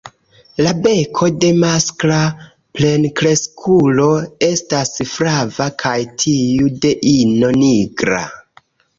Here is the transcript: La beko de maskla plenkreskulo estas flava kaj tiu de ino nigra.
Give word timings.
La 0.65 0.69
beko 0.85 1.27
de 1.41 1.49
maskla 1.63 2.21
plenkreskulo 2.77 4.07
estas 4.47 4.91
flava 5.11 5.67
kaj 5.83 5.91
tiu 6.23 6.71
de 6.87 6.95
ino 7.13 7.53
nigra. 7.59 8.23